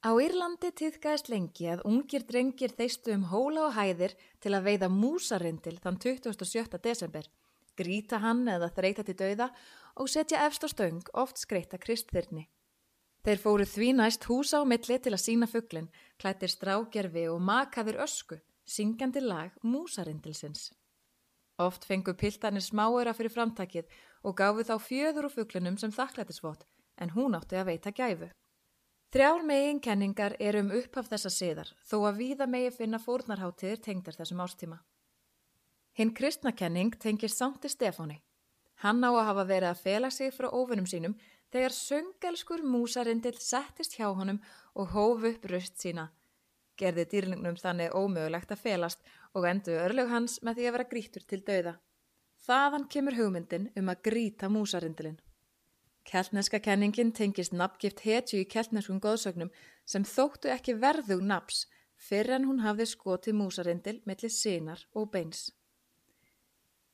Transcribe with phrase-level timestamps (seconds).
[0.00, 4.88] Á Írlandi týðgæðist lengi að ungir drengir þeistu um hóla og hæðir til að veiða
[4.88, 6.78] músarindil þann 27.
[6.80, 7.26] desember,
[7.76, 9.50] gríta hann eða þreita til dauða
[10.00, 12.46] og setja efst á stöng oft skreita kristþyrni.
[13.28, 18.00] Þeir fóru því næst húsa á milli til að sína fugglin, klættir strágerfi og makaður
[18.08, 20.70] ösku, syngjandi lag músarindilsins.
[21.60, 23.92] Oft fengu piltanir smáura fyrir framtakið
[24.24, 26.64] og gafu þá fjöður úr fugglinum sem þakklættisvott,
[26.96, 28.32] en hún átti að veita gæfu.
[29.10, 34.14] Þrjár megin kenningar er um upphaf þessa siðar, þó að víða megi finna fórnarháttiðir tengdar
[34.14, 34.76] þessum ástíma.
[35.98, 38.20] Hinn kristnakenning tengir Sankti Stefáni.
[38.84, 41.16] Hann á að hafa verið að fela sig frá óvinnum sínum
[41.50, 44.38] þegar söngelskur músarindill settist hjá honum
[44.78, 46.06] og hóf upp röst sína.
[46.78, 49.02] Gerði dýrlingnum þannig ómögulegt að felast
[49.34, 51.74] og endu örlög hans með því að vera grítur til dauða.
[52.46, 55.18] Þaðan kemur hugmyndin um að gríta músarindilinn.
[56.10, 59.52] Keltneska kenningin tengist nafngift hetju í keltneskum góðsögnum
[59.86, 61.68] sem þóttu ekki verðug naps
[62.08, 65.44] fyrir en hún hafði skotið músarindil millir sinar og beins.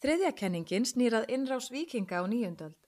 [0.00, 2.78] Þriðja kenningin snýrað innrás vikinga á nýjöndöld.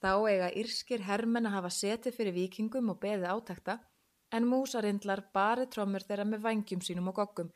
[0.00, 3.76] Þá eiga írskir hermen að hafa setið fyrir vikingum og beðið átakta
[4.32, 7.52] en músarindlar bari trómur þeirra með vangjum sínum og gokkum,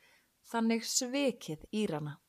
[0.51, 2.19] þannig svikið írana.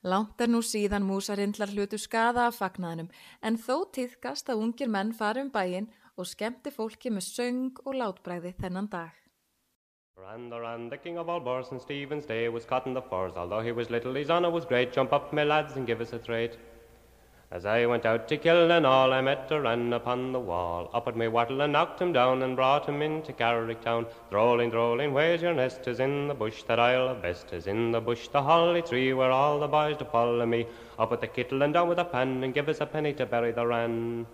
[0.00, 3.10] Langt er nú síðan músarindlar hlutu skada af fagnaðinum
[3.44, 7.98] en þó týðkast að ungir menn fari um bæin og skemmti fólki með söng og
[8.00, 9.12] látbræði þennan dag.
[10.16, 13.02] Ran the ran, the king of all boars and Stephen's day was caught in the
[13.02, 13.36] furs.
[13.36, 14.92] Although he was little, his honour was great.
[14.92, 16.56] Jump up, my lads, and give us a trade.
[17.52, 20.88] As I went out to kill and all, I met a wren upon the wall.
[20.94, 24.06] Up at me wattle and knocked him down and brought him into Carrick town.
[24.30, 25.88] Drolling, drolling, where's your nest?
[25.88, 27.52] Is in the bush that I'll best.
[27.52, 30.64] Is in the bush the holly tree where all the boys do follow me.
[30.96, 33.26] Up with the kittle and down with the pan and give us a penny to
[33.26, 34.28] bury the wren.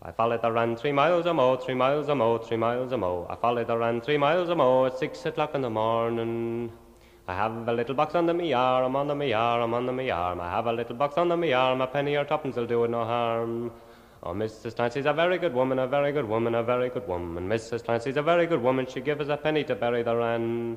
[0.00, 2.98] I followed the wren three miles or more, three miles or more, three miles or
[2.98, 3.26] more.
[3.28, 6.70] I followed the wren three miles or more at six o'clock in the morning.
[7.26, 10.40] I have a little box under me arm, under me arm, under me arm.
[10.40, 12.90] I have a little box under me arm, a penny or tuppence will do it
[12.90, 13.72] no harm.
[14.22, 14.76] Oh, Mrs.
[14.76, 17.48] Clancy's a very good woman, a very good woman, a very good woman.
[17.48, 17.82] Mrs.
[17.84, 20.76] Clancy's a very good woman, she give us a penny to bury the wren.